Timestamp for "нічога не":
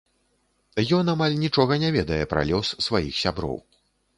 1.43-1.91